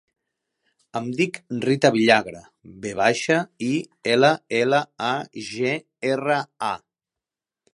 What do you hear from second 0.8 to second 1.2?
Em